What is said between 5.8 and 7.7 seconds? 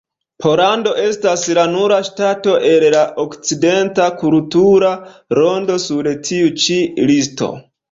sur tiu ĉi listo.